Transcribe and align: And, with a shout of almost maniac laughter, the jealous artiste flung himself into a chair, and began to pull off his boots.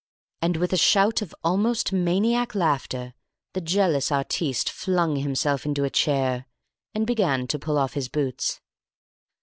And, 0.41 0.57
with 0.57 0.73
a 0.73 0.77
shout 0.77 1.21
of 1.21 1.35
almost 1.43 1.93
maniac 1.93 2.55
laughter, 2.55 3.13
the 3.53 3.61
jealous 3.61 4.11
artiste 4.11 4.67
flung 4.67 5.17
himself 5.17 5.63
into 5.63 5.83
a 5.83 5.91
chair, 5.91 6.47
and 6.95 7.05
began 7.05 7.45
to 7.49 7.59
pull 7.59 7.77
off 7.77 7.93
his 7.93 8.09
boots. 8.09 8.61